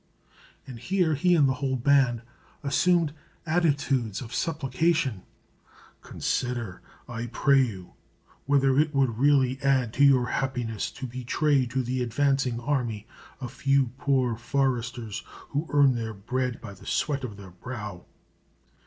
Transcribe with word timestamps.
and 0.65 0.79
here 0.79 1.13
he 1.13 1.35
and 1.35 1.47
the 1.47 1.53
whole 1.53 1.75
band 1.75 2.23
assumed 2.63 3.13
attitudes 3.45 4.19
of 4.19 4.33
supplication, 4.33 5.21
"consider, 6.01 6.81
I 7.07 7.27
pray 7.27 7.61
you, 7.61 7.93
whether 8.47 8.79
it 8.79 8.95
would 8.95 9.19
really 9.19 9.61
add 9.61 9.93
to 9.93 10.03
your 10.03 10.29
happiness 10.29 10.89
to 10.89 11.05
betray 11.05 11.67
to 11.67 11.83
the 11.83 12.01
advancing 12.01 12.59
army 12.59 13.05
a 13.39 13.47
few 13.47 13.91
poor 13.99 14.35
foresters, 14.35 15.21
who 15.49 15.67
earn 15.69 15.93
their 15.93 16.15
bread 16.15 16.59
by 16.59 16.73
the 16.73 16.87
sweat 16.87 17.23
of 17.23 17.37
their 17.37 17.51
brow. 17.51 18.03